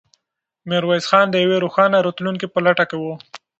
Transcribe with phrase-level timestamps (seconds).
[0.69, 3.05] میرویس خان د یوې روښانه راتلونکې په لټه کې و.